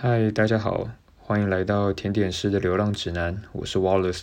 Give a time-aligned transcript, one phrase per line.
[0.00, 4.22] 嗨，大家好，欢迎来到甜点师的流浪指南，我是 Wallace。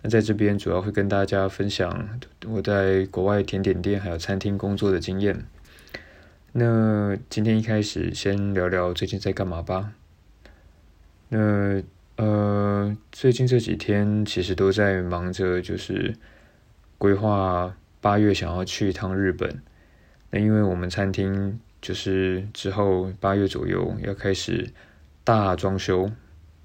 [0.00, 5.44] 那在这边主要会跟大家分享我在国外甜点店还有餐厅工作的经验。
[6.52, 9.92] 那今天一开始先聊聊最近在干嘛吧。
[11.28, 11.82] 那
[12.16, 16.16] 呃，最近这几天其实都在忙着，就是
[16.96, 19.60] 规划八月想要去一趟日本。
[20.30, 24.66] 那因为我们餐厅就是之后八月左右要开始
[25.24, 26.10] 大装修，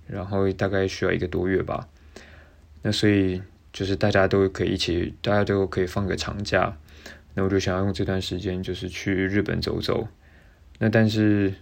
[0.05, 1.88] 然后大概需要一个多月吧。
[2.81, 3.41] 那所以
[3.73, 6.77] 就是大家都可以一起，大家都可以放个长假。
[7.34, 10.08] 那我就想要用这段时间，就是去日本走走。
[10.80, 11.53] 那但是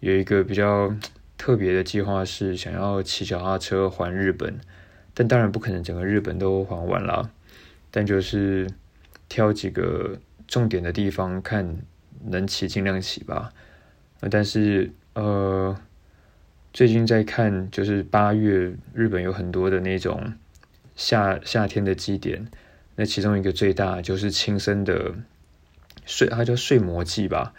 [0.00, 0.94] 有一个比较
[1.36, 4.58] 特别的计划是，想要骑脚踏车环日本。
[5.12, 7.30] 但当然不可能整个日本都环完啦。
[7.90, 8.70] 但就是
[9.28, 11.76] 挑几个重点的地方看，
[12.22, 13.50] 能骑尽量骑吧。
[14.30, 15.74] 但是呃，
[16.76, 20.34] 最近在看，就是八月日本有很多的那种。
[20.94, 22.48] 夏夏天的祭典，
[22.96, 25.14] 那其中一个最大就是轻生的
[26.04, 27.54] 睡，它叫睡魔祭吧，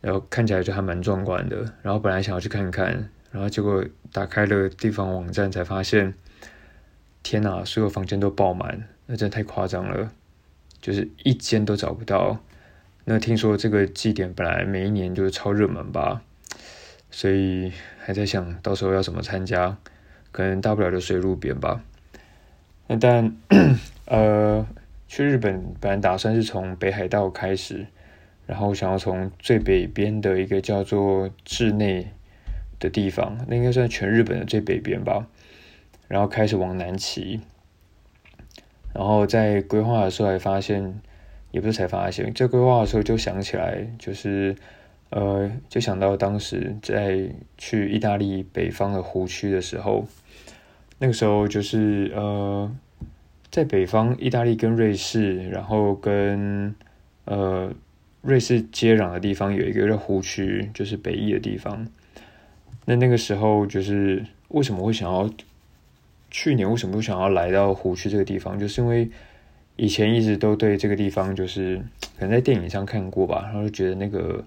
[0.00, 1.74] 然后看起来就还蛮壮观的。
[1.82, 6.14] 然后本来想要去看看，然后结果打开了地方网站才发现，
[7.22, 10.10] 天哪，所有房间都爆满，那真的太夸张了，
[10.80, 12.40] 就是一间都找不到。
[13.04, 16.22] 那听说这个祭典本来每一年就是超热门吧，
[17.14, 19.78] 所以还在想到时候要怎么参加，
[20.32, 21.80] 可能大不了就睡路边吧。
[22.88, 23.36] 那但
[24.06, 24.66] 呃，
[25.06, 27.86] 去日本本来打算是从北海道开始，
[28.48, 32.08] 然后想要从最北边的一个叫做志内
[32.80, 35.24] 的地方，那应该算全日本的最北边吧，
[36.08, 37.40] 然后开始往南骑。
[38.92, 41.00] 然后在规划的时候还发现，
[41.52, 44.56] 也不是才发现，在规划的时候就想起来，就是
[45.14, 50.04] 呃，就想到当时在去意大利北方的湖区的时候。
[50.98, 52.68] 那个时候就是呃，
[53.50, 56.74] 在北方，意大利跟瑞士，然后跟
[57.26, 57.70] 呃
[58.22, 61.86] 瑞士接壤的地方有一个叫湖区，就是北翼的地方。
[62.86, 65.28] 那那个时候就是为什么会想要
[66.30, 69.08] 去年为什么会想要来到湖区这个地方，就是因为
[69.76, 71.76] 以前一直都对这个地方就是
[72.18, 74.42] 可能在电影上看过吧，然后就觉得那个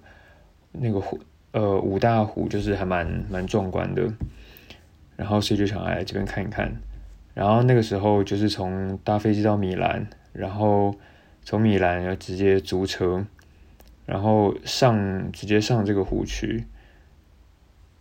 [0.79, 1.19] 那个湖
[1.51, 4.11] 呃五大湖就是还蛮蛮壮观的。
[5.15, 6.71] 然后所以就想来这边看一看，
[7.33, 10.93] 然后那个时候就是从搭飞机到米兰，然后
[11.41, 13.25] 从米兰要直接租车，
[14.05, 16.65] 然后上直接上这个湖区。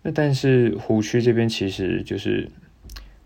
[0.02, 2.50] 那但是湖区这边其实就是，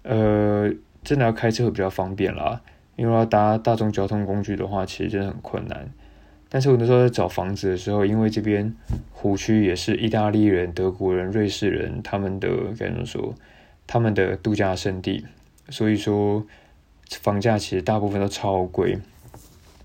[0.04, 0.72] 呃，
[1.02, 2.62] 真的要开车会比较方便啦，
[2.94, 5.90] 因为要搭大众交通工具的话，其实真的很困难。
[6.52, 8.74] 但是我那时候在找房子的时候，因为这边
[9.12, 13.34] 湖区也是意大利人、德国人、瑞士人他们的该怎么说？
[13.86, 15.24] 他们的度假胜地，
[15.68, 16.44] 所以说
[17.22, 18.98] 房价其实大部分都超贵。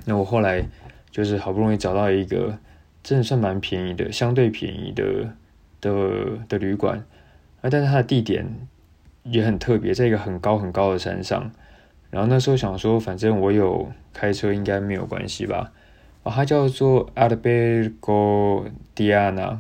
[0.06, 0.64] 那我后来
[1.12, 2.58] 就是好不容易找到一个
[3.04, 5.36] 真的算蛮便宜的，相对便宜的
[5.82, 6.98] 的的旅馆，
[7.62, 8.48] 啊，但是它的地点
[9.24, 11.52] 也很特别，在一个很高很高的山上。
[12.12, 15.72] 然后那时候想说，反正我有开车，应该没有关系吧。
[16.26, 18.66] 啊，它叫做 Albergo
[18.96, 19.60] Diana。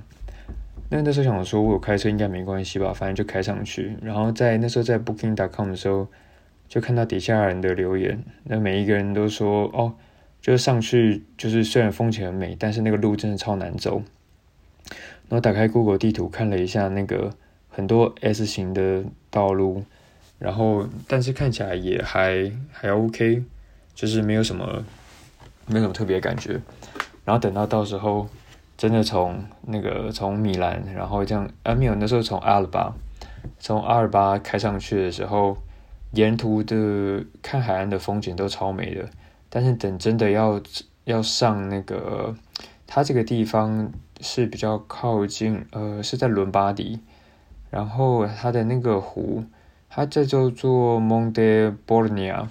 [0.89, 3.95] 那那时候想说，我有开车应该没关系吧，反正就开上去。
[4.01, 6.07] 然后在那时候在 Booking.com 的时候，
[6.67, 9.93] 就看到底下人的留言，那每一个人都说，哦，
[10.41, 14.01] 就是上去就是虽然风景很美，但是那个路真的超难走。
[15.29, 17.31] 然后打开 Google 地图看了一下那个
[17.69, 19.83] 很多 S 型的道路，
[20.39, 23.43] 然后但是看起来也还还 OK，
[23.93, 24.83] 就是没有什么
[25.67, 26.61] 没什么特别感觉。
[27.23, 28.27] 然后等到到时候。
[28.77, 32.93] 真的从那个从米兰，然后这样啊没有，那时候从阿尔巴，
[33.57, 35.57] 从阿尔巴开上去的时候，
[36.11, 39.05] 沿途的看海岸的风景都超美的。
[39.49, 40.61] 但是等真的要
[41.05, 42.35] 要上那个，
[42.85, 46.99] 它这个地方是比较靠近，呃，是在伦巴第，
[47.69, 49.45] 然后它的那个湖，
[49.89, 52.47] 它在叫做 Monte Bornia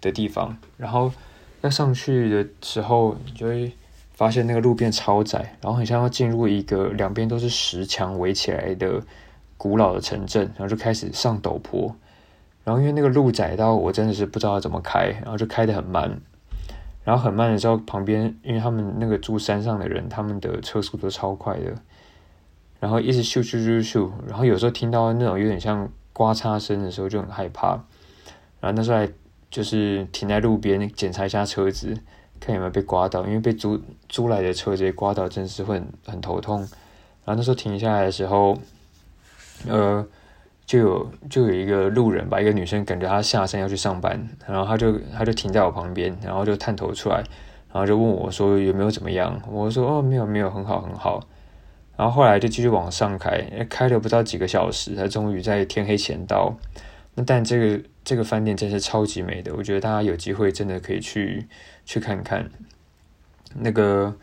[0.00, 1.12] 的地方，然后
[1.66, 3.72] 要上去的时候你就会。
[4.16, 9.02] 发现那个路变超窄，然后很像要进入一个两边都是石墙围起来的
[9.58, 11.94] 古老的城镇，然后就开始上陡坡，
[12.64, 16.18] 然后因为那个路窄到我真的是不知道怎么开，然后就开得很慢，
[17.04, 21.74] 然后很慢的时候旁边因为他们那个住山上的人，他们的车速都超快的，
[22.80, 27.72] 然后一直咻咻咻咻，然后有时候听到那种有点像刮擦声的时候就很害怕，
[28.60, 29.06] 然后那时候还
[29.56, 31.96] 就是停在路边检查一下车子。
[32.38, 33.80] 看有没有被刮到，因为被租
[34.10, 36.60] 租来的车直接刮到，真是会很头痛。
[37.24, 38.58] 然后那时候停下来的时候，
[39.66, 40.06] 呃，
[40.66, 47.24] 就有就有一个路人吧，一个女生，感觉她下山要去上班，然后她就她就停在我旁边，然后就探头出来，
[47.72, 49.40] 然后就问我说有没有怎么样？
[49.50, 51.26] 我说哦，没有没有，很好很好。
[51.96, 56.54] 然后后来就继续往上开，开了不到几个小时，他终于在天黑前到。
[57.16, 61.48] 那但这个这个饭店真是超级美的，我觉得大家有机会真的可以去
[61.84, 62.48] 去看看。
[63.54, 64.14] 那个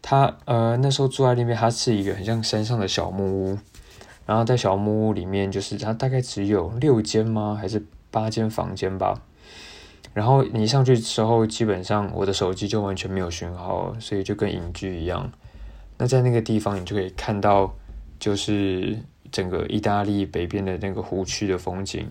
[0.00, 3.58] 他呃那时候住在那边，它是一个很像山上的小木屋，
[4.24, 7.58] 然后在小木屋里面，就是它大概只有六间吗？
[7.60, 9.20] 还是八间房间吧？
[10.14, 15.32] 然后你上去之后，基本上我的手机就完全没有讯号，所以就跟隐居一样。
[15.98, 17.74] 那在那个地方，你就可以看到，
[18.18, 18.98] 就是
[19.32, 22.08] 整个意大利北边的那个湖区的风景，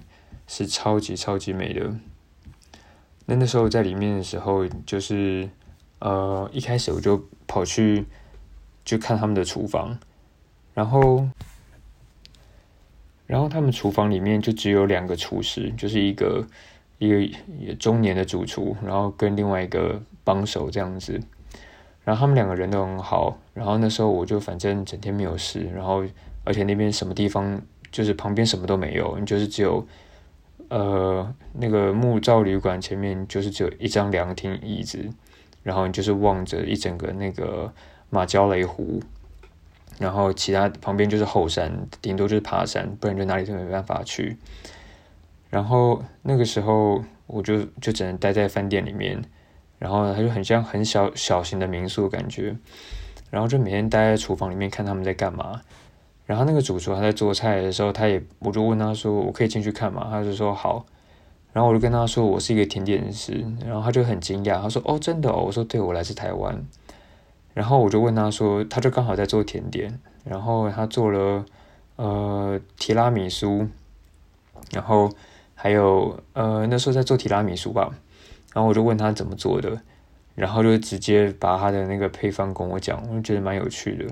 [0.47, 1.93] 是超级超级美的。
[3.27, 5.47] 那那时候在里面的时候，就是
[5.99, 8.05] 呃一开始我就跑去
[8.83, 9.97] 就看他们的厨房，
[10.73, 11.29] 然后
[13.27, 16.45] 然后他们厨房里面就只有两个厨师，就是一个
[16.97, 17.09] 一
[17.67, 21.21] 个中年的主厨，然后跟另外一个帮手这样子。
[22.03, 26.03] 然后他们两个人都很好，然后那时候我就反正整天没有事，然后
[26.43, 27.61] 而且那边什么地方
[27.91, 29.85] 就是旁边什么都没有，你就是只有
[30.69, 35.09] 呃那个木造旅馆前面就是只有一张凉亭椅子，
[35.63, 37.73] 然后你就是望着一整个那个
[38.09, 39.01] 马焦雷湖，
[39.99, 44.37] 然后其他旁边就是后山，顶多就是爬山，不然就哪里都没办法去。
[45.49, 49.23] 然后那个时候我就就只能待在饭店里面。
[49.81, 52.55] 然后他就很像很小小型的民宿感觉，
[53.31, 55.59] 然后就每天待在厨房里面看他们在干嘛。
[56.31, 60.85] 然后那个主厨他在做菜的时候，他也我就问他说：“我可以进去看吗？”他就说：“好。”
[61.51, 66.65] 然后我就跟他说：“我是一个甜点师。”然后他就很惊讶，他说：“哦，真的？”哦？”我说：“对，我来自台湾。”
[67.53, 71.45] 然后我就问他说：“他就刚好在做甜点，然后他做了
[71.97, 73.67] 呃提拉米苏，
[74.71, 75.11] 然后
[75.53, 77.91] 还有呃那时候在做提拉米苏吧。”
[78.55, 79.81] 然后我就问他怎么做的，
[80.35, 84.05] 然后就直接把他的那个配方跟我讲，我觉得蛮有趣的。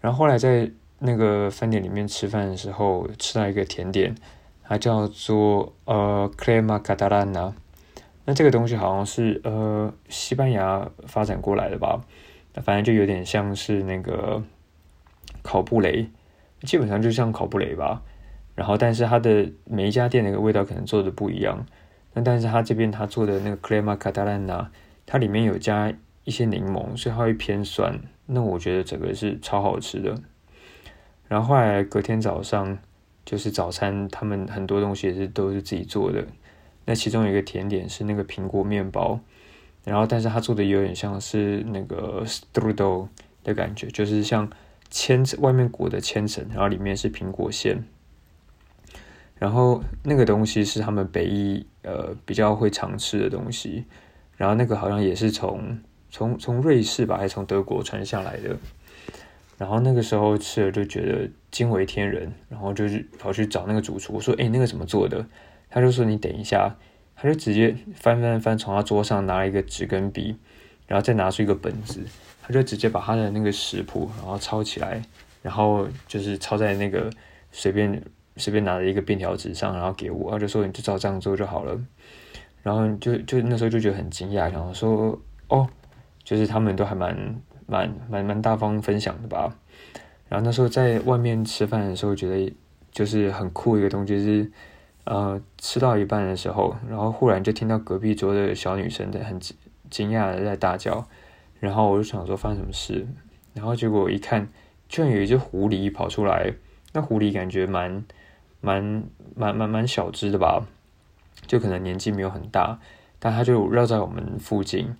[0.00, 0.70] 然后后来在
[1.04, 4.14] 那个饭店里面吃饭的时候，吃到一个甜点，
[4.62, 7.52] 它叫做呃 crema catalana。
[8.24, 12.00] 那这个东西好像是呃西班牙发展过来的吧？
[12.62, 14.40] 反正就有点像是那个
[15.42, 16.08] 烤布雷，
[16.62, 18.02] 基本上就像烤布雷吧。
[18.54, 21.66] 然后但是它的每一家店那个味道可能做的不一样。
[22.14, 24.66] 那但是他这边他做的那个 crema catalana，
[25.06, 25.92] 它里面有加
[26.24, 27.98] 一些柠檬，所以它会偏酸。
[28.26, 30.14] 那我觉得整个是超好吃的。
[31.32, 32.76] 然后后来隔天早上
[33.24, 36.22] 就是早餐，他们很多东西也是都是自己做的。
[36.84, 39.18] 那其中有一个甜点是那个苹果面包，
[39.82, 43.08] 然后但是他做的有点像是那个 strudel
[43.42, 44.46] 的感觉，就是像
[44.90, 47.82] 千层外面裹的千层，然后里面是苹果馅。
[49.38, 53.86] 然后那个东西是他们北意呃比较会常吃的东西，
[54.36, 55.80] 然后那个好像也是从
[56.10, 58.54] 从从瑞士吧，还是从德国传下来的。
[59.62, 65.24] 然后那个时候吃了就觉得惊为天人，然后就是跑去找那个主厨，我说：“哎，那个怎么做的？”
[65.70, 66.74] 他就说：“你等一下。”
[67.14, 70.36] 他就直接翻翻翻，从他桌上拿了一个纸跟笔，
[70.88, 72.00] 然后再拿出一个本子，
[72.42, 75.00] 他就直接把他的那个食谱然后抄起来，
[75.42, 77.08] 然后就是抄在那个
[77.52, 78.02] 随便。
[78.38, 81.78] 随便拿了一个便条纸上，然后给我，他就说你就照这样做就好了。
[82.62, 85.68] 然后就就那时候就觉得很惊讶，然后说哦，
[86.24, 87.14] 就是他们都还蛮
[87.66, 89.56] 蛮蛮蛮大方分享的吧。
[90.28, 92.52] 然后那时候在外面吃饭的时候，觉得
[92.90, 94.50] 就是很酷一个东西是，
[95.04, 99.38] 呃，吃到一半的时候，然后忽然就听到隔壁桌的小女生在很
[99.90, 101.06] 惊讶的在大叫，
[101.60, 103.06] 然后我就想说发生什么事，
[103.54, 104.48] 然后结果一看，
[104.88, 106.52] 居然有一只狐狸跑出来，
[106.92, 108.04] 那狐狸感觉蛮。
[108.64, 109.02] 蛮
[109.34, 110.64] 蛮蛮蛮小只的吧，
[111.48, 112.78] 就可能年纪没有很大，
[113.18, 114.94] 但它就绕在我们附近，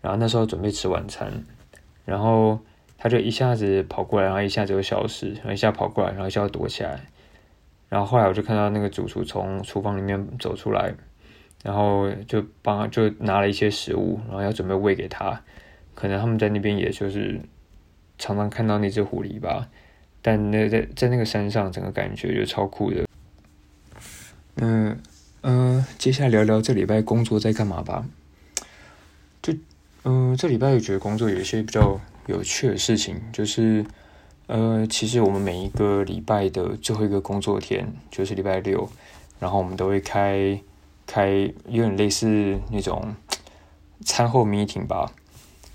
[0.00, 1.44] 然后那时候准备吃晚餐，
[2.04, 2.58] 然后
[2.98, 7.00] 他就一下子跑过来，然后一下子又消失，然后一下跑过来，然后一下躲起来，
[7.88, 10.94] 然后后来我就看到那个主厨从厨房里面走出来，
[11.62, 15.42] 然后就帮就拿了一些食物，然后要准备喂给他，
[15.94, 17.40] 可能他们在那边也就是
[18.18, 19.68] 常常看到那只狐狸吧。
[20.22, 23.04] 但那在在那个山上，整个感觉就超酷的。
[24.54, 24.96] 那
[25.42, 28.06] 呃，接下来聊聊这礼拜工作在干嘛吧。
[30.04, 33.84] 嗯，这礼拜也觉得工作有一些比较有趣的事情，就是
[34.46, 38.88] 呃，其实我们每一个礼拜的最后一个工作天就是礼拜六，
[39.40, 40.58] 然后我们都会开
[41.06, 43.14] 开有点类似那种
[44.04, 45.12] 餐后 meeting 吧。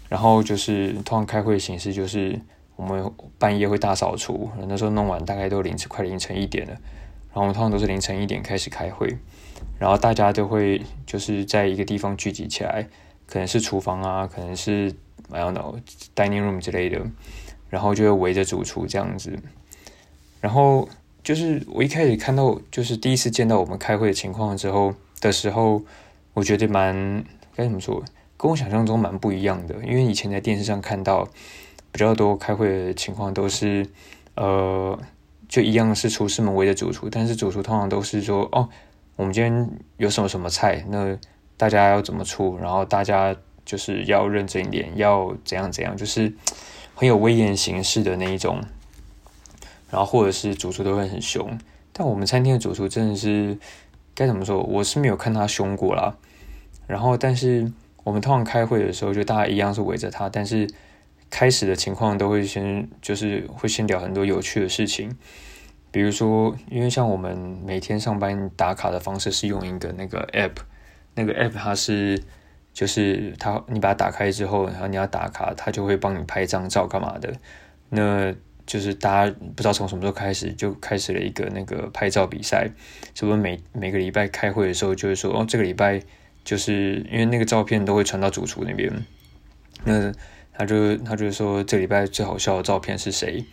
[0.08, 2.40] 然后就是通常开会形式就是。
[2.76, 9.18] 我们半夜会大扫除，那时候弄完大概都凌晨快凌晨一点了，然后我们通常都是凌晨一点开始开会，
[9.78, 12.88] 然后大家都会就是在一个地方聚集起来，
[13.30, 14.94] 可能是厨房啊，可能是
[15.32, 15.80] I don't know
[16.16, 17.00] dining room 之类的，
[17.70, 19.38] 然后就会围着主厨这样子，
[20.42, 20.90] 然后
[21.24, 25.84] 就是我一开始看到就是第一次见到我们开会的情况之后的时候，
[26.34, 27.24] 我觉得蛮
[27.56, 28.04] 该怎么说，
[28.36, 31.30] 跟我想象中蛮不一样的，因为以前在电视上看到。
[31.92, 33.84] 比较多开会的情况都是，
[34.36, 34.96] 呃，
[35.48, 38.70] 就一样是厨师们围着主厨，但是主厨通常都是说，哦，
[39.16, 39.68] 我们今天
[39.98, 41.18] 有什么什么菜，那
[41.60, 43.36] 大家要怎么出，然后大家
[43.66, 46.34] 就是要认真一点，要怎样怎样，就是
[46.96, 48.64] 很有威严形式的那一种，
[49.92, 51.60] 然后或者是主厨都会很凶，
[51.92, 53.58] 但我们餐厅的主厨真的是
[54.16, 56.16] 该怎么说，我是没有看他凶过啦。
[56.88, 57.70] 然后但是
[58.06, 60.68] 我们通常开会的时候，就大家一样是围着他，但是。
[61.32, 65.16] 开始的情况都会先就是会先聊很多有趣的事情，
[65.92, 70.56] 比如说，因为像我们每天上班打卡的方式是用一个那个 app，
[71.20, 72.24] 那个 app 它是
[72.74, 77.34] 就是它你把它打开之后，然后你要打卡，它就会帮你拍张照干嘛的。
[77.90, 78.34] 那
[78.66, 82.70] 就是大家不知道从什么时候开始就开始了一个那个拍照比赛，
[83.14, 86.02] 是不是每每个礼拜开会的时候就是说哦，这个礼拜
[86.44, 88.92] 就是因为那个照片都会传到主厨那边，
[89.84, 90.12] 那。
[90.52, 93.46] 他就他就说这礼拜最好笑的照片是谁？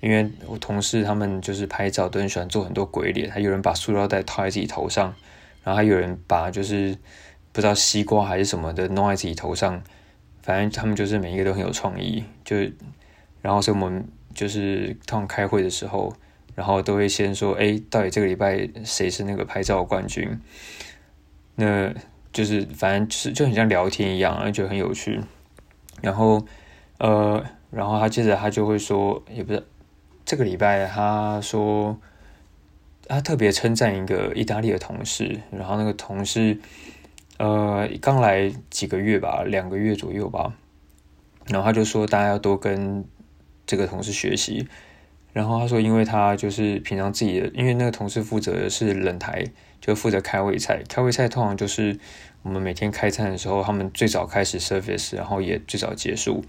[0.00, 5.14] 因为我同事他们就是拍照都很喜欢做很多鬼脸，还有人把塑料袋套在自己头上，
[5.62, 6.96] 然后还有人把就是
[7.52, 9.82] 不知道西瓜还是什么的弄在自己头上，
[10.42, 12.24] 反正他们就是每一个都很有创意。
[12.44, 12.56] 就
[13.40, 16.14] 然后所以我们就是通常开会的时候，
[16.54, 20.38] 然后都会先说，哎，到底这个礼拜谁是那个拍照冠军？
[21.56, 21.92] 那
[22.32, 25.20] 就是反正就是就很像聊天一样，而且很有趣。
[26.00, 26.44] 然后，
[26.98, 29.62] 呃，然后他接着他就会说，也不是
[30.24, 31.96] 这个礼拜，他说
[33.12, 36.58] 他特别称赞一个意大利的同事，然后那个同事，
[37.36, 40.54] 呃，刚来几个月吧，两个月左右吧，
[41.46, 43.04] 然后他就说大家要多跟
[43.66, 44.66] 这个同事学习，
[45.34, 49.44] 然后他说，因为他就是平常自己的，因为那个同事负责的是冷台，
[49.78, 51.98] 就负责开胃菜，开胃菜通常就是。
[52.44, 56.44] 我们每天开餐的时候，他们最早开始 service，然后也最早结束。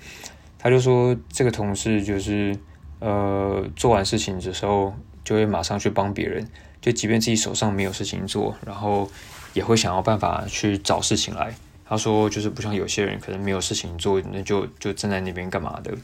[0.57, 2.57] 他就说，这个同事就是
[2.99, 6.47] 呃，做完事情的时候就会马上去帮别人，
[6.81, 9.09] 就即便自己手上没有事情做，然后
[9.53, 11.55] 也会想要办法去找事情来。
[11.85, 15.95] 他说，就是不像有些人可能没有事情做，那就就站在那边干嘛的。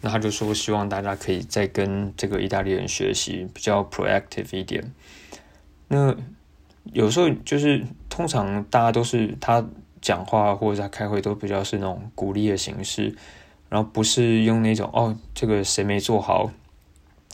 [0.00, 4.92] 那他就说，希望大家可以再跟这个意大利人学习，比较 proactive 一点。
[5.88, 6.14] 那
[6.92, 9.64] 有时候就是通常大家都是他
[10.00, 13.14] 讲话或者他开会都比较是那种鼓励的形式，
[13.68, 16.50] 然后不是用那种哦这个谁没做好，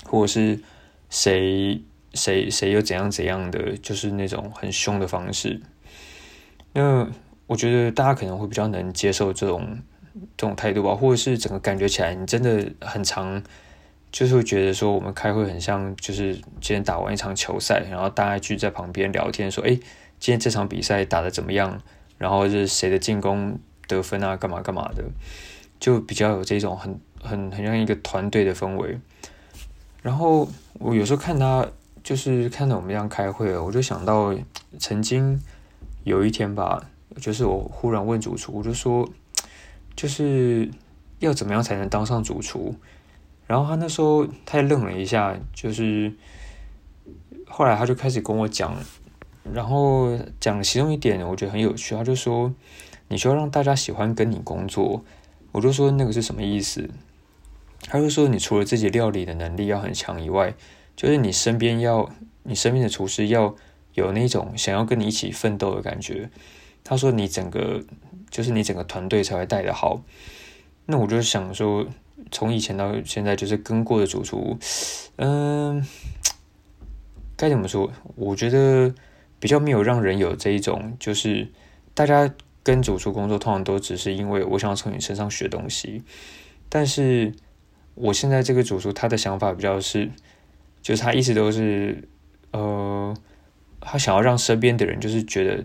[0.05, 0.61] 或者是
[1.11, 1.83] 谁
[2.15, 5.61] 谁谁又怎样怎样的，就是那种很凶的方式。
[6.73, 7.09] 那
[7.47, 9.79] 我觉得大家可能会比较能接受这种
[10.37, 13.43] 这种态度吧，或者是整个感觉起来你真的很长。
[14.11, 19.69] 就是会觉得说，我们开会很像，就是今天打完一场球赛，然后大家聚在旁边聊天，说：“哎，
[20.19, 21.83] 今天这场比赛打的怎么样？
[22.17, 24.35] 然后是谁的进攻得分啊？
[24.35, 25.05] 干嘛干嘛的？”
[25.79, 28.99] 就比较有这种很很很像一个团队的氛围。
[30.03, 31.67] 然后我有时候看他，
[32.03, 34.35] 就是看到我们这样开会，我就想到
[34.79, 35.43] 曾经
[36.05, 39.09] 有一天吧，就是我忽然问主厨，我就说
[39.97, 40.71] ：“就是
[41.19, 42.75] 要怎么样才能当上主厨？”
[43.47, 46.13] 然后他那时候他也愣了一下，就是
[47.47, 48.77] 后来他就开始跟我讲，
[49.53, 52.55] 然后讲其中一点我觉得很有趣，他就说
[53.09, 55.03] 你需要让大家喜欢跟你工作，
[55.51, 56.89] 我就说那个是什么意思？
[57.83, 60.55] 他就说你除了自己料理的能力要很强以外，
[60.97, 62.11] 就是你身边要
[62.43, 63.55] 你身边的厨师要
[63.95, 66.31] 有那种想要跟你一起奋斗的感觉。
[66.83, 67.83] 他说你整个
[68.31, 70.03] 就是你整个团队才会带的好。
[70.87, 71.87] 那我就想说。
[72.33, 74.59] 从以前到现在，就是跟过的主厨，
[75.17, 75.87] 嗯，
[77.37, 77.91] 该怎么说？
[78.17, 78.93] 我觉得
[79.39, 81.49] 比较没有让人有这一种，就是
[81.95, 82.29] 大家
[82.63, 86.03] 跟主厨工作，通常都只是因为我想要从你身上学东西。
[86.69, 87.33] 但是
[88.01, 90.11] 我现在这个主厨，他的想法比较是，
[90.81, 92.09] 就是他一直都是，
[92.53, 93.15] 呃，
[93.81, 95.65] 他想要让身边的人就是觉得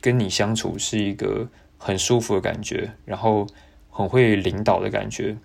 [0.00, 3.46] 跟你相处是一个很舒服的感觉，然后
[3.88, 5.36] 很会领导的感觉。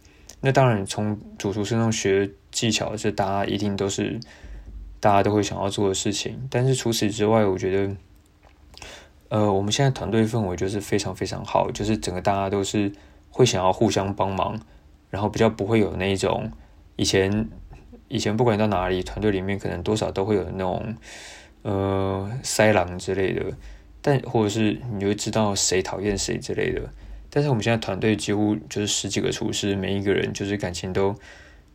[0.42, 4.20] 那当然，从主厨身上学技巧，是大家一定都是
[5.00, 6.48] 大家都会想要做的事情。
[6.52, 7.96] 但是除此之外，我觉得，
[9.30, 12.92] 呃，我们现在团队氛围就是非常非常好，就是整个大家都是
[13.30, 14.60] 会想要互相帮忙，
[15.16, 16.52] 然后比较不会有那种
[16.98, 17.48] 以前
[18.10, 20.94] 以前不管到哪里，团队里面可能多少都会有那种
[21.62, 23.46] 呃塞狼之类的，
[24.02, 26.82] 但或者是你会知道谁讨厌谁之类的。
[27.30, 31.16] 但是我们现在团队几乎就是十几个厨师，每一个人就是感情都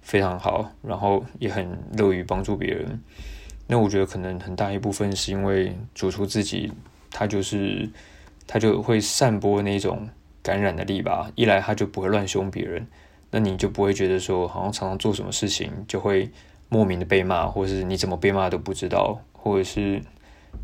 [0.03, 3.01] 非常好，然后也很乐于帮助别人。
[3.69, 6.71] 那我觉得可能很大一部分是因为主厨自己，
[7.11, 7.89] 他就是
[8.47, 10.07] 他就会散播那种
[10.43, 11.33] 感染的力吧。
[11.37, 12.87] 一来他就不会乱凶别人，
[13.31, 16.31] 那你就不会觉得说好像常常做什么事情就会
[16.69, 20.03] 莫名的被骂，或者是你怎么被骂都不知道，或者是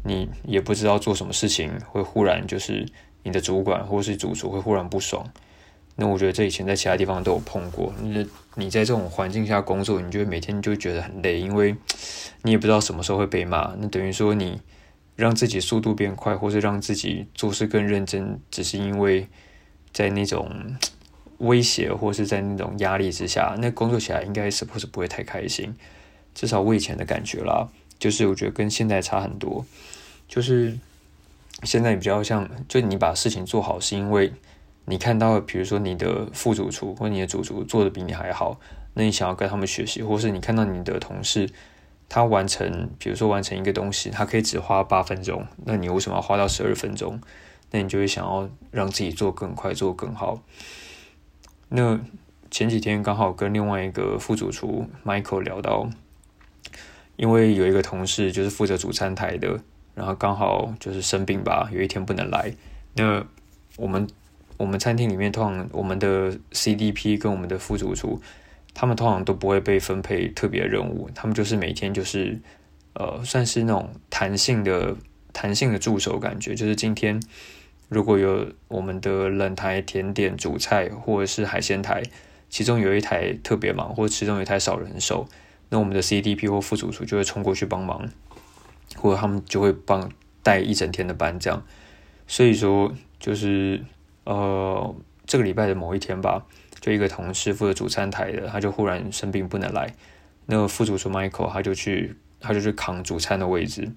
[0.05, 2.87] 你也不知道做什么事情会忽然就是。
[3.23, 5.29] 你的主管或是主厨会忽然不爽，
[5.97, 7.93] 那我觉得这以前在其他地方都有碰过。
[8.01, 11.75] 那你在这种环境下工作，你就会每天就觉得很累，因为
[12.43, 13.75] 你也不知道什么时候会被骂。
[13.81, 14.61] 那等于说你
[15.17, 19.27] 让自己速度变快，或是让自己做事更认真，只是因为
[19.93, 20.49] 在那种
[21.39, 25.75] 威胁或是在那种压力之下，那工作起来应该是不是不会太开心？
[26.35, 29.65] 至少我以前的感觉啦，就是我觉得跟现在差很多，
[30.29, 30.79] 就是。
[31.63, 34.31] 现在比较像，就你把事情做好，是因为
[34.85, 38.61] 你看到，比如说你的副主厨或你的主厨做的比你还好，
[38.93, 41.49] 那你想要跟他们学习，或是你看到你的同事
[42.11, 47.19] 他完成，比如说完成一个东西，他可以只花八分钟，那你为什么要花到十二分钟？
[47.71, 50.43] 那你就会想要让自己做更快，做更好。
[51.69, 52.01] 那
[52.51, 55.89] 前几天刚好跟另外一个副主厨 Michael 聊到，
[57.17, 59.61] 因为有一个同事就是负责主餐台的。
[59.95, 62.53] 然后刚好就是生病吧，有一天不能来。
[62.97, 63.25] 那
[63.79, 64.07] 我们
[64.59, 68.21] 我们餐厅里面通常我们的 CDP 跟我们的副主厨，
[68.75, 72.39] 他们通常都不会被分配特别任务，他们就是每天就是
[72.93, 74.95] 呃算是那种弹性的
[75.33, 76.55] 弹性的助手感觉。
[76.55, 77.19] 就是今天
[77.89, 82.03] 如果有我们的冷台、甜点、主菜或者是海鲜台，
[82.49, 85.27] 其中有一台特别忙，或者其中有一台少人手，
[85.69, 88.09] 那我们的 CDP 或副主厨就会冲过去帮忙。
[88.97, 90.11] 或者他们就会帮
[90.43, 91.63] 带一整天的班，这样，
[92.27, 93.85] 所以说就是
[94.25, 94.95] 呃
[95.27, 96.47] 这个礼拜的某一天吧，
[96.81, 99.93] 就一个同事负责主餐台的，他就忽然生病不能来，
[100.47, 103.91] 那个副主厨 Michael 他就去他就去扛主餐的位置，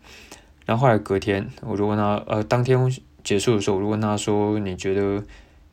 [0.66, 2.78] 然后后来隔天我就问他，呃当天
[3.24, 5.24] 结束的时候我就问他说你觉得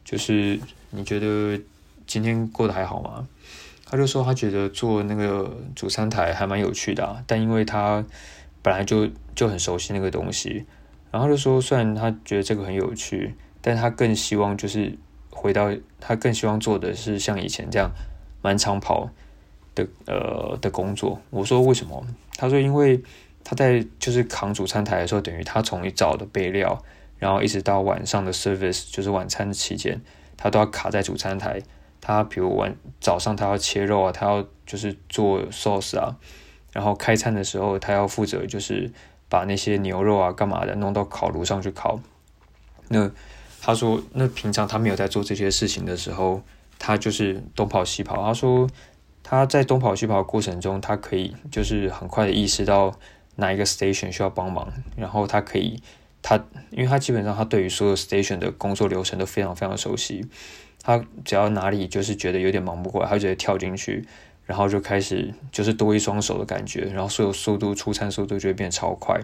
[0.04, 0.58] 就是
[0.90, 1.60] 你觉得
[2.06, 3.26] 今天过得还好吗？
[3.84, 8.04] 他就说他觉得做那个主餐台还蛮有趣的，但因为他。
[8.62, 10.64] 本来就就很熟悉那个东西，
[11.12, 14.98] 然后就说，虽然他觉得这个很有趣，但他更希望就是
[15.30, 17.88] 回到他更希望做的是像以前这样
[18.42, 19.08] 满场跑
[19.76, 21.20] 的呃的工作。
[21.30, 22.04] 我说为什么？
[22.36, 23.00] 他说因为
[23.44, 26.82] 他在就是扛主餐台的时候，等于他从一早的备料，
[27.18, 30.00] 然后一直到晚上的 service，就是晚餐的期间，
[30.36, 31.60] 他都要卡在主餐台。
[32.00, 36.16] 他比如晚早上他要切肉啊，他要就是做 sauce 啊。
[36.72, 38.92] 然后开餐的时候，他要负责就是
[39.28, 41.98] 把那些牛肉啊、干嘛的弄到烤炉上去烤。
[42.88, 43.10] 那
[43.62, 46.42] 他说，那平常他没有在做这些事情的时候，
[46.78, 48.22] 他就是东跑西跑。
[48.22, 48.68] 他说
[49.22, 52.94] 他在东跑西跑的过程中，他可以就是很快的意识到
[53.36, 55.82] 哪一个 station 需要帮忙，然后他可以
[56.28, 60.26] 他，因为他基本上他对于所有 station 的工作流程都非常非常熟悉。
[60.82, 64.04] 他只要哪里就是觉得有点忙不过来，他就直接跳进去。
[64.44, 69.20] 然后就开始就是多一双手的感觉，然后所有速度出餐速度就会变超快。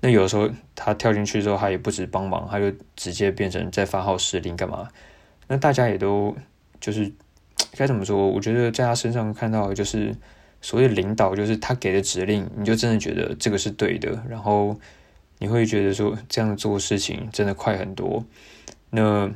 [0.00, 4.88] 那有的时候他跳进去之后，他也不止帮忙，他就直接变成在发号施令干嘛？
[5.48, 6.34] 那大家也都
[6.80, 7.12] 就是
[7.76, 8.28] 该怎么说？
[8.28, 10.14] 我觉得在他身上看到就是
[10.62, 14.78] 所谓领导，就是他给的指令，你就真的觉得这个是对的，然后
[15.38, 18.24] 你会觉得说这样做事情真的快很多。
[18.90, 19.30] 那。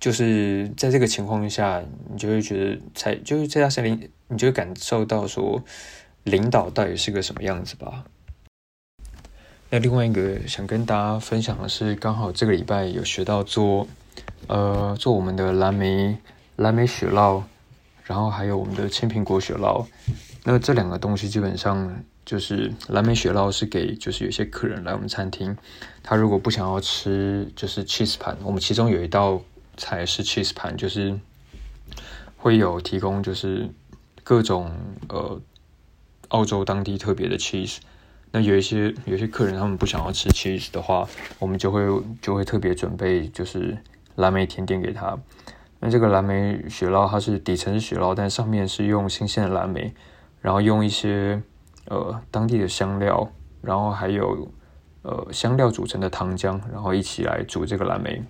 [0.00, 5.62] 就是在这个情况下，你就会觉得，才就是在他身边，你就会感受到说，
[6.24, 8.04] 领导到底是个什么样子吧。
[9.68, 13.86] 那另外一个想跟大家分享的是，刚好这个礼拜有学到做，
[14.46, 16.16] 呃，做我们的蓝莓
[16.56, 17.42] 蓝莓雪酪，
[18.04, 19.84] 然后还有我们的青苹果雪酪。
[20.44, 25.56] 那这两个东西基本上就是蓝莓雪酪是给就是有些客人来我们餐厅，
[26.02, 29.40] 他如果不想要吃就是 cheese 盘，我们其中有一道。
[29.78, 31.20] 菜是 cheese 盘，就是
[32.38, 33.68] 会有提供，就是
[34.24, 34.72] 各种
[35.10, 35.38] 呃
[36.28, 37.76] 澳洲当地特别的 cheese。
[38.30, 41.06] 那有一些有些客人他们不想要吃 cheese 的话，
[41.38, 41.82] 我们就会
[42.22, 43.76] 就会特别准备就是
[44.14, 45.14] 蓝莓甜点给他。
[45.80, 49.92] 那这个蓝莓雪酪它是底层是雪酪，但上面是用新鲜的蓝莓，
[50.40, 51.42] 然后用一些
[51.88, 53.30] 呃当地的香料，
[53.62, 54.48] 然后还有
[55.02, 58.22] 呃香料组成的糖浆，然后一起来煮这个蓝莓。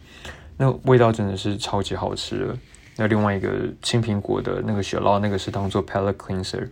[0.57, 2.57] 那味道真的是超级好吃的。
[2.97, 3.51] 那另外一个
[3.83, 6.69] 青苹果的那个雪酪，那个是当做 palate cleanser。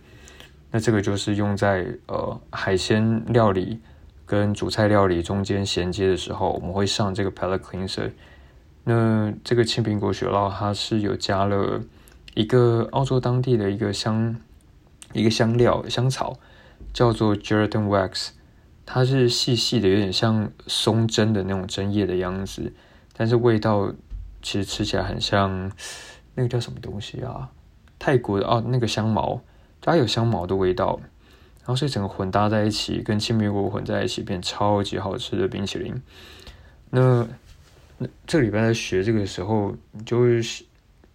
[0.71, 3.79] 那这个就是用在呃海鲜料理
[4.25, 8.11] 跟主菜料理中间衔接的时候，我们会上这个 palate cleanser。
[8.83, 11.79] 那这个青苹果雪酪，它是有加了
[12.33, 14.35] 一个澳洲当地的一个香
[15.13, 16.37] 一个香料香草，
[16.95, 18.29] 叫做 gelatin wax。
[18.85, 22.71] 它是细细的，有点像松针的那种针叶的样子，
[23.17, 23.91] 但是味道
[24.41, 25.71] 其实吃起来很像
[26.35, 27.49] 那个叫什么东西啊？
[27.97, 29.41] 泰国的哦，那个香茅，
[29.81, 30.99] 它有香茅的味道，
[31.61, 35.99] 然后所以整个混搭在一起，跟青苹果混在一起，变超级好吃的冰淇淋。
[36.91, 37.27] 那
[37.97, 40.63] 那这礼拜在学这个时候，就是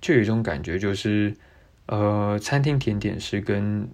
[0.00, 1.32] 就有一种感觉，就是
[1.86, 3.88] 呃，餐厅甜点是跟。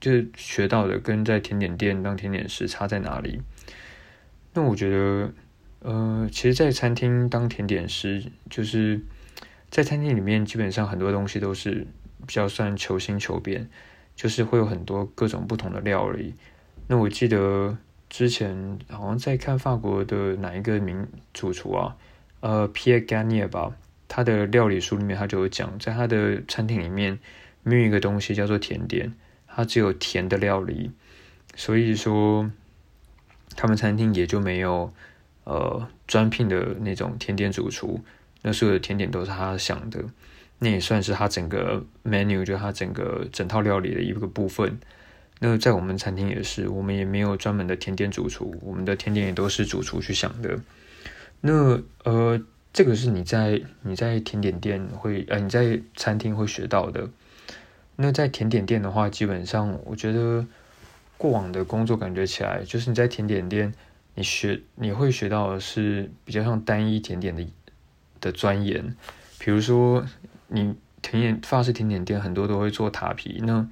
[0.00, 3.40] 就是学到的跟在甜点店当甜点师差在哪里？
[4.54, 5.32] 那我觉得，
[5.80, 9.00] 呃，其实，在餐厅当甜点师，就是
[9.70, 11.86] 在餐厅里面，基本上很多东西都是
[12.26, 13.68] 比较算求新求变，
[14.16, 16.34] 就是会有很多各种不同的料理。
[16.88, 17.76] 那我记得
[18.08, 21.96] 之前好像在看法国的哪一个名主厨啊，
[22.40, 23.76] 呃，Pierre Garnier 吧，
[24.08, 27.18] 他的料理书里面他就有讲，在他的餐厅里面
[27.62, 29.12] 没有一个东西叫做甜点。
[29.58, 30.92] 它只有甜的料理，
[31.56, 32.48] 所以说
[33.56, 34.92] 他们餐厅也就没有
[35.42, 38.00] 呃专聘的那种甜点主厨，
[38.42, 40.04] 那所有的甜点都是他想的，
[40.60, 44.78] 那也算是他整个 menu 就他整个整套料理的一个部分。
[45.40, 50.60] 那在我们餐厅也是，我们也没有专门的甜点主厨，我们的甜点也都是主厨去想的。
[51.40, 52.40] 那呃，
[52.72, 57.10] 这个是你在你在甜点店会呃你在餐厅会学到的。
[58.00, 60.46] 那在甜点店的话，基本上我觉得
[61.16, 63.74] 过往的工作感觉起来，就是你在甜点店，
[64.14, 67.44] 你学你会学到的是比较像单一甜点的
[68.20, 68.94] 的钻研。
[69.40, 70.06] 比如说，
[70.46, 73.68] 你甜点法式甜点店很多都会做塔皮，那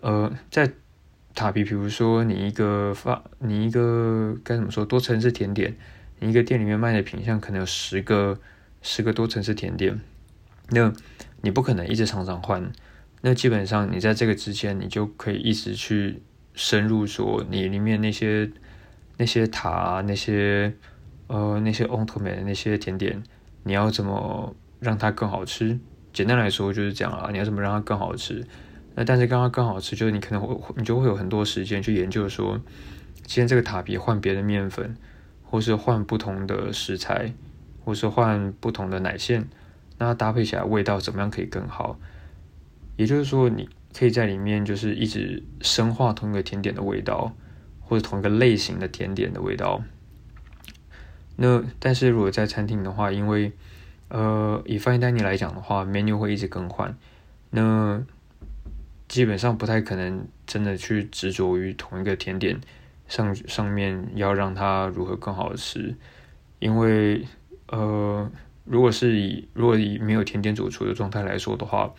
[0.00, 0.70] 呃，在
[1.34, 5.76] 塔皮，比如说你一个法，你一个该怎么说多层次甜点，
[6.20, 8.38] 你一个店里面卖的品相可能有十个
[8.80, 10.00] 十个多层次甜点，
[10.70, 10.92] 那
[11.40, 12.70] 你不可能一直常常换。
[13.28, 16.22] 那基本上，你在这个之间，你就可以一直去
[16.54, 18.48] 深入说，你里面那些
[19.16, 20.72] 那些塔、那些
[21.26, 23.20] 呃那些 o n t o m a 的那些甜点，
[23.64, 25.76] 你要怎么让它更好吃？
[26.12, 28.46] 简单来说就是这样啊，你要怎么让它更好吃？
[28.94, 32.60] 那但是刚刚更好吃，就是你可能会你就会有很多时间去研究说，
[33.24, 34.96] 今天这个塔皮换别的面粉，
[35.42, 37.32] 或是换不同的食材，
[37.84, 39.48] 或是换不同的奶馅，
[39.98, 41.98] 那搭配起来味道怎么样可以更好？
[42.96, 47.34] 也就是说，你可以在里面就是一直深化同一个甜点的味道，
[47.80, 49.82] 或者同一个类型的甜点的味道。
[51.36, 53.52] 那但是如果在餐厅的话，因为
[54.08, 56.96] 呃以 fine dining 来讲的话，menu 会一直更换，
[57.50, 58.02] 那
[59.08, 62.58] 基本上不太可能真的去执着于同一个甜点
[63.08, 65.94] 上上面要让它如何更好吃，
[66.58, 67.26] 因为
[67.68, 68.30] 呃
[68.64, 71.92] 如果是以如果以没有甜点主厨的状态来说的话。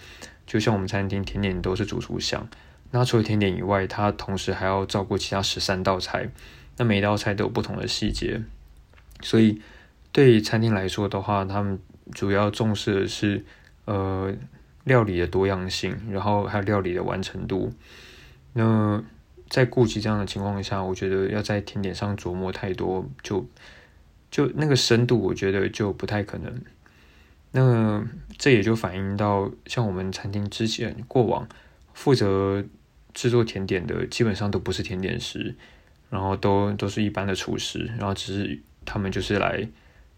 [0.48, 2.50] 就像我们餐厅甜点都是主厨想，
[2.90, 6.30] 那除了甜点以外，他同时还要照顾其他十三道菜，
[6.78, 8.42] 那每一道菜都有不同的细节，
[9.22, 9.62] 所以
[10.14, 11.78] 对餐厅来说的话，他们
[12.14, 13.44] 主要重视的是
[13.86, 14.34] 呃
[14.86, 17.74] 料理的多样性，然后还有料理的完成度。
[18.54, 19.04] 那
[19.50, 23.46] 在顾及这样的情况下，我觉得要在甜点上琢磨太多，就
[24.32, 26.62] 就那个深度，我觉得就不太可能。
[27.60, 28.06] 那
[28.38, 31.50] 这也就反映到，像我们餐厅之前过往
[31.91, 32.63] 负责
[33.15, 35.56] 制作甜点的，基本上都不是甜点师，
[36.12, 39.67] 然后都都是一般的厨师，然后只是他们就是来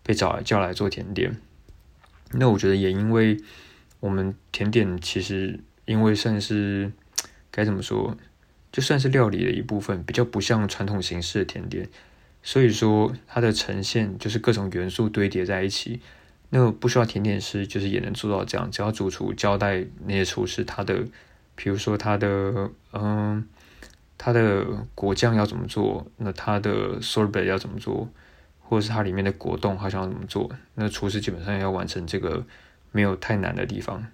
[0.03, 1.37] 被找来叫来做甜点。
[2.33, 3.37] 那我觉得也因为
[4.01, 6.91] 我们甜点其实因为算是
[7.49, 8.17] 该怎么说，
[8.69, 11.87] 就算是料理的一部分，比较不像传统形式的甜点，
[12.43, 16.01] 所以说它的呈现就是各种元素堆叠在一起。
[16.51, 18.71] 那不需要甜点师，就是也能做到这样。
[18.71, 21.05] 只要主厨交代那些厨师，他的，
[21.55, 23.47] 比如说他的，嗯，
[24.17, 28.09] 他的果酱要怎么做，那他的 sorbet 要怎么做，
[28.59, 32.43] 或者是它里面的果冻，他想要怎么做，那厨师基本上要完成这个
[32.91, 34.07] 没有太难的地方。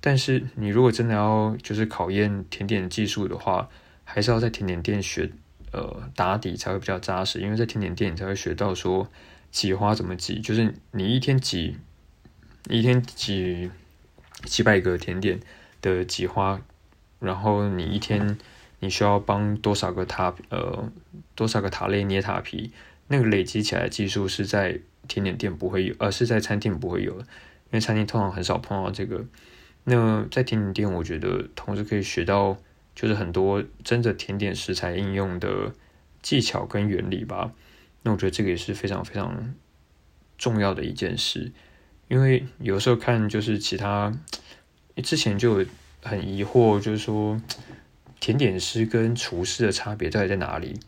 [0.00, 3.68] 但是你如果真的要就是考验甜点技术的话，
[4.04, 5.28] 还是要在甜点店学，
[5.72, 9.08] 呃，打底才会比较扎实，因为在甜点店你才会学到说。
[9.54, 10.40] 挤花怎么挤？
[10.40, 11.76] 就是你一天挤，
[12.68, 13.70] 一天挤
[14.42, 15.38] 几百个甜点
[15.80, 16.60] 的挤花，
[17.20, 18.36] 然后你一天
[18.80, 20.90] 你需要帮多少个塔呃
[21.36, 22.72] 多少个塔类捏塔皮？
[23.06, 27.16] 那个累积起来的技术是在甜点店不会有，而是在餐厅不会有。
[27.20, 29.24] 因为餐厅通常很少碰到这个。
[29.84, 32.58] 那在甜点店，我觉得同时可以学到
[32.96, 35.72] 就是很多真的甜点食材应用的
[36.22, 37.52] 技巧跟原理吧。
[38.06, 39.54] 那我觉得这个也是非常非常
[40.36, 41.50] 重要的一件事，
[42.08, 44.12] 因为有时候看就是其他
[45.02, 45.64] 之前就
[46.02, 47.40] 很疑惑，就是说
[48.20, 50.78] 甜点师跟厨师的差别到底在哪里？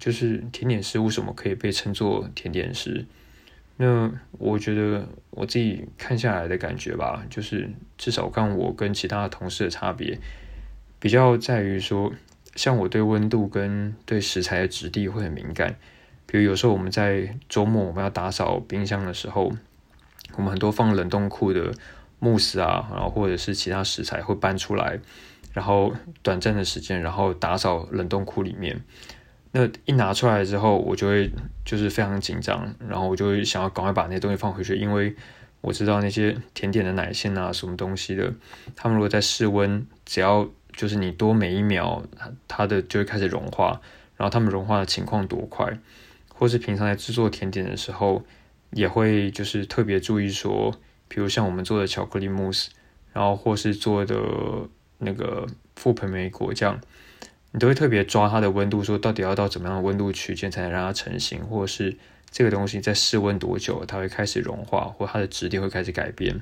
[0.00, 3.06] 就是甜点师为什么可以被称作甜点师？
[3.76, 10.18] 那我觉得我自己看下来的感觉吧，就是至少看我跟其他同事的差别，
[10.98, 12.12] 比较在于说，
[12.56, 15.76] 像我对温度跟对食材的质地会很敏感。
[16.34, 19.52] 比如有时候我们在周末我们要打扫冰箱的时候，
[20.34, 21.72] 我们很多放冷冻库的
[22.18, 24.98] 慕斯啊，然后或者是其他食材会搬出来，
[25.52, 28.82] 然后短暂的时间，然后打扫冷冻库里面。
[29.52, 31.30] 那一拿出来之后，我就会
[31.64, 35.14] 就是非常紧张，然后我就会想要赶快把那些东西放回去，因为
[35.60, 38.34] 我知道那些甜点的奶馅啊，什么东西的，
[38.74, 42.02] 他们如果在室温，只要就是你多每一秒，
[42.48, 43.80] 它的就会开始融化，
[44.16, 45.78] 然后它们融化的情况多快，
[46.34, 48.22] 或是平常在制作甜点的时候，
[48.72, 50.74] 也会就是特别注意说，
[51.08, 52.68] 比如像我们做的巧克力慕斯，
[53.12, 54.16] 然后或是做的
[54.98, 56.78] 那个覆盆莓果酱。
[57.52, 61.96] 你都会特别抓它的温度，说到底要到怎么样的温度区间才能让它成型，或者是
[62.28, 66.40] 这个东西在室温多久它会开始融化，或它的质地会开始改变。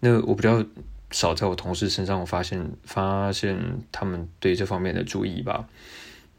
[0.00, 0.62] 那我比较
[1.10, 3.58] 少在我同事身上我发现发现
[3.90, 5.66] 他们对这方面的注意吧。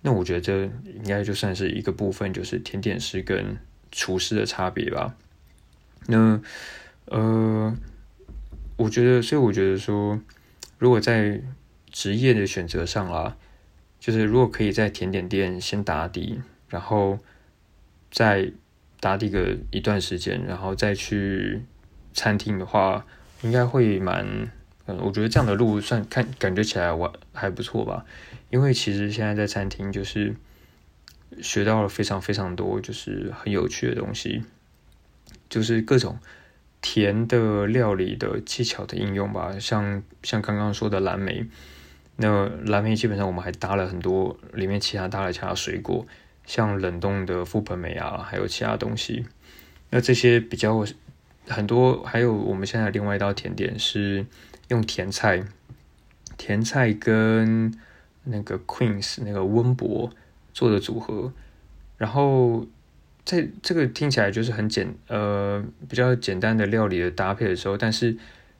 [0.02, 3.58] 那我觉得这应该就算是一个部分，就是甜点师跟
[3.92, 5.16] 厨师的差别吧。
[6.08, 6.42] 那
[7.06, 7.76] 呃，
[8.78, 10.20] 我觉得，所以我觉得说，
[10.78, 11.42] 如果在
[11.92, 13.36] 职业的选择上啊，
[14.00, 17.20] 就是如果可以在甜点店先打底，然后
[18.10, 18.52] 再
[19.00, 21.64] 打底个一段时间，然后再去
[22.14, 23.06] 餐厅的话，
[23.42, 24.52] 应该会蛮……
[24.90, 28.06] 嗯，我觉得这样的路算看感觉起来我还不错吧。
[28.50, 30.36] 因为其实现在在餐厅就是
[31.42, 34.44] 学到了非常非常多，就是很有趣的东西，
[35.50, 36.18] 就是各种。
[36.82, 41.46] 甜的料理的技巧的应用吧，像像刚刚说的蓝莓，
[42.16, 46.08] 那蓝莓基本上我们还搭了很多里面其他搭了其他水果，
[46.46, 49.26] 像冷冻的覆盆莓啊，还有其他东西。
[49.90, 50.86] 那这些比较
[51.50, 54.26] 很多，还有我们现在另外一道甜点是
[54.70, 55.44] 用甜菜，
[56.38, 57.72] 甜菜跟
[58.24, 60.10] 那个 Queens 那个温博
[60.54, 61.32] 做的组合，
[61.98, 62.66] 然后。
[63.26, 68.18] 在这个听起来就是很简呃比较简单的料理的搭配的时候，但是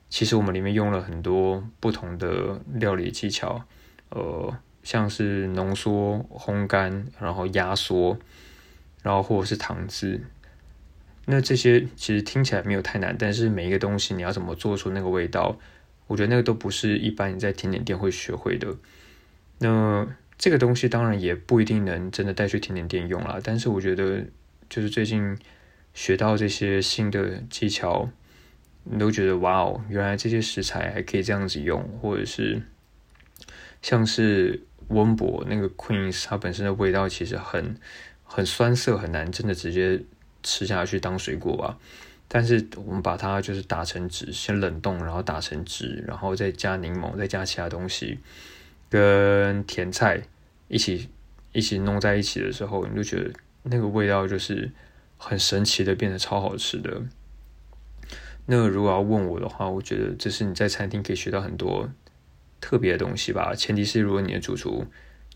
[0.08, 3.64] 其实我们里面用了很多不同的料理技巧，
[4.10, 8.16] 呃，像是浓缩、烘干，然后压缩，
[9.02, 10.20] 然后或者是糖渍。
[11.24, 15.58] 那这些其实听起来没有太难，但是每一个东西你要怎么做出那个味道，
[16.10, 18.76] 我觉得那个都不是一般你在甜点店会学会的。
[19.58, 24.26] 那这个东西当然也不一定能真的带去甜点店用啦，但是我觉得。
[24.70, 25.36] 就是最近
[25.94, 28.08] 学到这些新的技巧，
[28.84, 32.62] 你都觉得哇哦，原来这些食材还可以这样子用，或者是
[33.82, 37.74] 像是温博那个 queen，它本身的味道其实很
[38.22, 40.00] 很酸涩，很难真的直接
[40.44, 41.76] 吃下去当水果吧。
[42.32, 48.20] 但是我们把它就是打成汁，先冷冻，然后打成汁，然后再加柠檬，再加其他东西，
[48.88, 50.22] 跟甜菜
[50.68, 51.08] 一起
[51.52, 53.30] 一起弄在一起的时候，你就觉得。
[53.62, 54.72] 那个味道就是
[55.18, 57.02] 很神奇的，变得超好吃的。
[58.46, 61.90] 那如果要问我的话，我觉得这是你在餐厅可以学到很多
[62.58, 63.54] 特别的东西吧。
[63.54, 64.86] 前提是如果你的主厨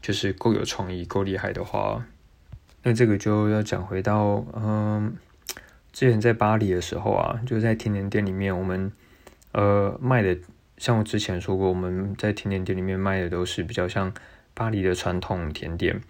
[0.01, 2.07] 就是够有创意、够厉害的话，
[2.83, 5.15] 那这个就要讲回到嗯，
[5.95, 8.91] 之前在巴黎的时候啊，就在甜点店里面，我们
[9.53, 10.37] 呃卖的，
[10.77, 14.13] 像我之前说过，我们在甜点店里面卖的都是比较像
[14.55, 16.01] 巴黎的传统甜点。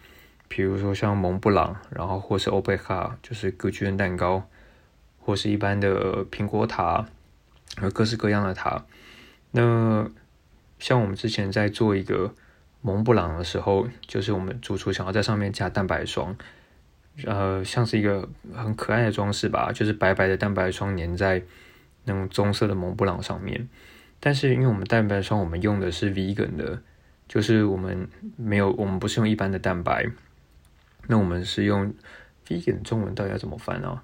[0.48, 4.48] 比如说像蒙布朗，然后或是欧贝卡，就是歌剧院蛋糕，
[5.18, 7.04] 或是一般的苹果塔，
[7.76, 8.86] 和各式各样的塔。
[9.50, 10.08] 那
[10.78, 12.34] 像我们之前在做一个
[12.80, 16.34] 蒙布朗的时候，就是我们主厨想要在上面加蛋白霜，
[17.24, 21.40] 呃，像是一个很可爱的装饰吧，就是白白的蛋白霜粘在
[22.04, 23.68] 那种棕色的蒙布朗上面。
[24.18, 26.82] 但是因为我们蛋白霜我们用的是 vegan 的，
[27.28, 30.06] 就是我们没有，我们不是用一般的蛋白。
[31.06, 31.94] 那我们是用
[32.48, 34.02] vegan 中文到底要怎么翻啊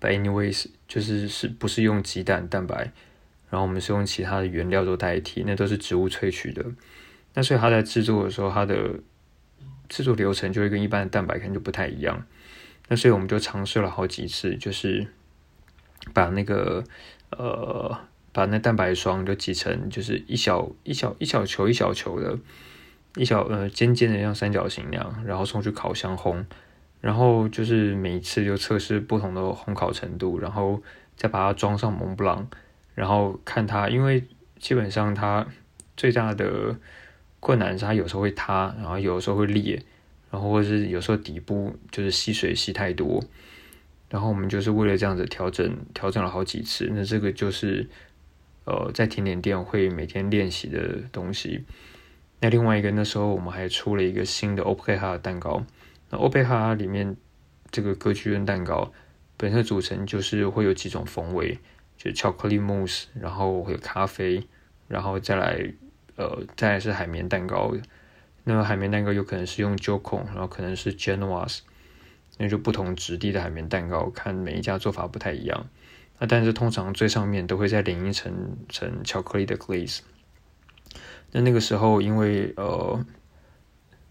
[0.00, 2.90] ？But anyways，就是是不是用鸡蛋蛋白，
[3.48, 6.64] 然后我们是用其他的原料做代替，那都是植物萃取的。
[7.34, 8.98] 那所以它在制作的时候，它的
[9.88, 12.26] 制作流程就会跟一般的蛋白可能就不太一样。
[12.92, 15.06] 那所以我们就尝试了好几次，就是
[16.12, 16.82] 把那个
[17.30, 17.96] 呃，
[18.32, 22.36] 把那蛋白霜就挤成就是一小一小一小球一小球的，
[23.14, 26.44] 一小呃尖尖的像三角形那样，然后送去烤箱烘，
[27.00, 30.82] 然后就是每一次就测试不同的烘烤程度，然后
[31.14, 32.48] 再把它装上蒙布朗，
[32.96, 34.26] 然后看它，因为
[34.58, 35.46] 基本上它
[35.96, 36.76] 最大的
[37.38, 39.80] 困难是它有时候会塌，然后有时候会裂。
[40.30, 43.20] 然后或者是有时候底部就是吸水吸太多，
[44.08, 46.88] 然后我们就是为了这样子调整，调整了好几次。
[46.92, 47.88] 那这个就是
[48.64, 51.64] 呃在甜点店会每天练习的东西。
[52.40, 55.64] 那另外一个那时候我们还出了一个新的欧佩哈的蛋糕。
[56.10, 57.16] 那欧佩哈里面
[57.70, 58.92] 这个歌剧院蛋糕
[59.36, 61.58] 本身组成就是会有几种风味，
[61.96, 64.46] 就巧克力慕斯，然后会有咖啡，
[64.86, 65.72] 然后再来
[66.16, 67.74] 呃再来是海绵蛋糕。
[68.44, 71.58] 那个海绵蛋糕有可能是用 Joko，然后可能是 Genoas，
[72.38, 75.66] 那就不同质地的海绵蛋糕，看每一家做法不太一样。
[76.18, 80.00] 那但是通常最上面都会再淋一层层巧克力的 glaze。
[81.32, 83.04] 那那个时候因为呃，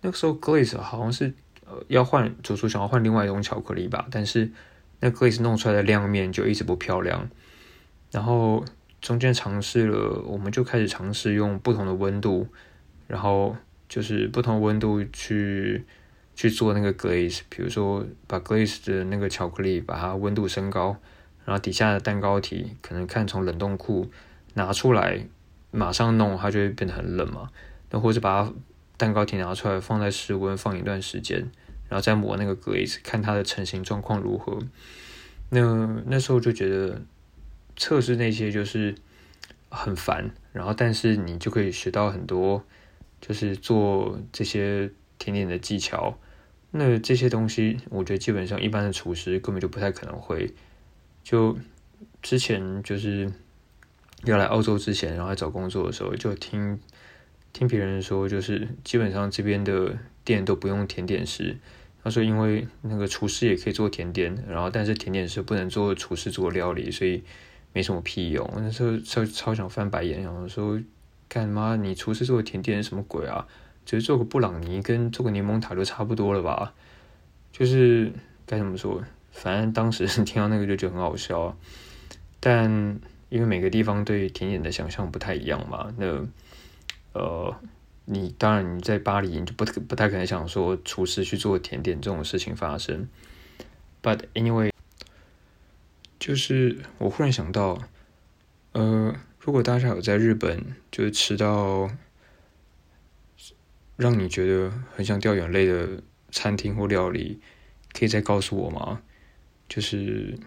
[0.02, 1.34] 那个时候 glaze 好像是
[1.66, 4.52] 呃要换，主厨想要换另外一种巧克力吧，但是
[5.00, 7.30] 那 glaze 弄出来的亮面就一直不漂亮。
[8.12, 8.64] 然后
[9.02, 12.48] 中间尝试了，我们就开始尝试用不同的温度，
[13.08, 13.56] 然后。
[13.90, 15.84] 就是不同温度去
[16.36, 20.96] 去做那个 glaze，比如说把 glaze 的那个巧克力把它温度升高，
[21.44, 24.10] 然后底下的蛋糕体可能看从冷冻库
[24.54, 25.26] 拿出来，
[25.72, 27.50] 马上弄它就会变得很冷嘛。
[27.90, 28.54] 那或者把它
[28.96, 31.40] 蛋糕体拿出来放在室温放一段时间，
[31.90, 34.60] 然后再抹那个 glaze，看它的成型状况如何。
[35.50, 37.02] 那那时候就觉得
[37.76, 38.94] 测试那些就是
[39.70, 42.64] 很烦，然后但是你就可以学到很多。
[43.22, 46.18] 就是做这些甜点的技巧，
[46.72, 50.54] 那这些东西，我觉得基本上一般的厨师根本就不太可能会。
[51.22, 51.58] 就
[52.22, 53.32] 之前就是
[54.24, 56.80] 要来澳洲之前，然后找工作的时候，就听
[57.52, 61.58] 听别人说，就是基本上这边的店都不用甜点师。
[62.02, 67.22] 他说，因为那个厨师也可以做甜点，然后但是甜点师不能做厨师做料理，所以
[67.74, 68.50] 没什么屁用。
[68.56, 70.80] 那时候超超想翻白眼，然后说。
[71.30, 71.76] 干嘛？
[71.76, 73.48] 你厨师做甜点什么鬼啊？
[73.86, 76.74] 只是做个布朗尼跟做个柠檬塔都差不多了吧？
[77.52, 78.12] 就是
[78.48, 79.04] 该怎么说？
[79.32, 81.56] 反正当时听到那个就觉得很好笑。
[82.40, 86.28] 但因为每个地方对甜点的想象不太一样嘛，那
[87.14, 87.56] 呃，
[88.06, 93.08] 你当然你在巴黎你就不不太可能想说厨师去做甜点这种事情发生。
[94.02, 94.72] But anyway，
[96.18, 97.78] 就是我忽然想到，
[98.72, 99.16] 呃。
[99.40, 101.90] 如果大家有在日本就是吃到
[103.96, 107.40] 让你觉得很想掉眼泪的餐厅或料理，
[107.94, 109.02] 可以再告诉我吗？
[109.68, 110.38] 就是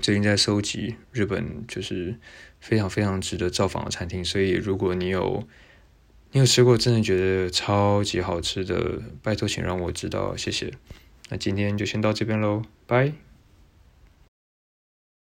[0.00, 2.18] 最近在收集日本就是
[2.60, 5.46] 非常非常值得造访的餐厅，所以如果你有
[6.32, 10.72] 你有吃过真的觉得超级好吃的，拜托请让我知道，谢谢。
[11.30, 13.12] 那今天就先到这边喽，拜。